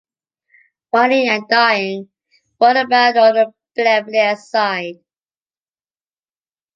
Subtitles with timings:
[0.89, 2.09] Whitening and dyeing
[2.59, 4.95] were abound on the Bièvre side.